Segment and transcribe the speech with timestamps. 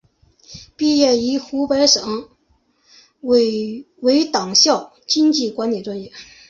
[0.75, 2.27] 毕业于湖北省
[3.29, 3.85] 委
[4.33, 6.11] 党校经济管理专业。